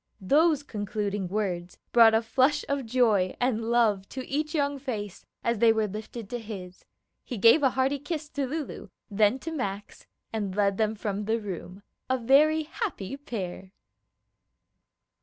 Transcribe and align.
Those 0.19 0.63
concluding 0.63 1.27
words 1.27 1.77
brought 1.91 2.15
a 2.15 2.23
flush 2.23 2.65
of 2.67 2.87
joy 2.87 3.35
and 3.39 3.65
love 3.69 4.09
to 4.09 4.27
each 4.27 4.55
young 4.55 4.79
face 4.79 5.27
as 5.43 5.59
they 5.59 5.71
were 5.71 5.85
lifted 5.87 6.27
to 6.31 6.39
his. 6.39 6.85
He 7.23 7.37
gave 7.37 7.61
a 7.61 7.69
hearty 7.69 7.99
kiss 7.99 8.27
to 8.29 8.47
Lulu, 8.47 8.89
then 9.11 9.37
to 9.37 9.51
Max, 9.51 10.07
and 10.33 10.55
led 10.55 10.79
them 10.79 10.95
from 10.95 11.25
the 11.25 11.39
room, 11.39 11.83
a 12.09 12.17
very 12.17 12.63
happy 12.63 13.15
pair. 13.15 13.73